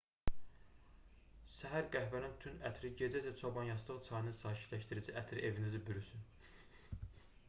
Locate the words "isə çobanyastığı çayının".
3.25-4.35